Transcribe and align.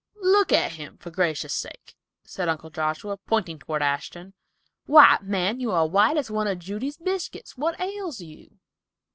"Look 0.23 0.51
at 0.51 0.71
him, 0.71 0.97
for 0.97 1.11
gracious 1.11 1.53
sake," 1.53 1.93
said 2.23 2.49
Uncle 2.49 2.71
Joshua, 2.71 3.17
pointing 3.27 3.59
toward 3.59 3.83
Ashton. 3.83 4.33
"Why 4.87 5.19
man, 5.21 5.59
you 5.59 5.69
are 5.69 5.85
as 5.85 5.91
white 5.91 6.17
as 6.17 6.31
one 6.31 6.47
of 6.47 6.57
Judy's 6.57 6.97
biscuit; 6.97 7.51
what 7.55 7.79
ails 7.79 8.19
you?" 8.19 8.57